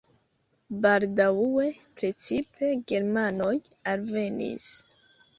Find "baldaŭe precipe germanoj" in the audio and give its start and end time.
0.83-3.51